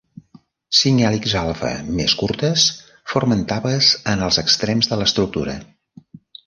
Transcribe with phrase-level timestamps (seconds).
[0.77, 1.69] Cinc hèlixs alfa
[1.99, 2.65] més curtes
[3.15, 5.59] formen tapes en els extrems de l'estructura.